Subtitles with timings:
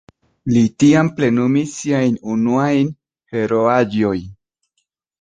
[0.53, 2.93] Li tiam plenumis siajn unuajn
[3.37, 4.29] heroaĵojn.